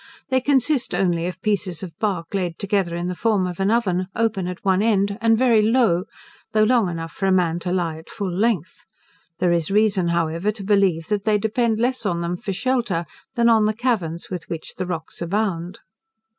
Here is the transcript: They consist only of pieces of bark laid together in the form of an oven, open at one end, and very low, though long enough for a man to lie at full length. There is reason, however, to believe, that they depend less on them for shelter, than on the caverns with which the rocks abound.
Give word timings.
They 0.29 0.41
consist 0.41 0.95
only 0.95 1.27
of 1.27 1.39
pieces 1.43 1.83
of 1.83 1.95
bark 1.99 2.33
laid 2.33 2.57
together 2.57 2.95
in 2.95 3.05
the 3.05 3.13
form 3.13 3.45
of 3.45 3.59
an 3.59 3.69
oven, 3.69 4.07
open 4.15 4.47
at 4.47 4.65
one 4.65 4.81
end, 4.81 5.15
and 5.21 5.37
very 5.37 5.61
low, 5.61 6.05
though 6.53 6.63
long 6.63 6.89
enough 6.89 7.11
for 7.11 7.27
a 7.27 7.31
man 7.31 7.59
to 7.59 7.71
lie 7.71 7.97
at 7.99 8.09
full 8.09 8.35
length. 8.35 8.83
There 9.37 9.51
is 9.51 9.69
reason, 9.69 10.07
however, 10.07 10.49
to 10.53 10.63
believe, 10.63 11.07
that 11.09 11.23
they 11.23 11.37
depend 11.37 11.79
less 11.79 12.03
on 12.03 12.21
them 12.21 12.35
for 12.37 12.51
shelter, 12.51 13.05
than 13.35 13.47
on 13.47 13.65
the 13.65 13.75
caverns 13.75 14.31
with 14.31 14.49
which 14.49 14.73
the 14.77 14.87
rocks 14.87 15.21
abound. 15.21 15.77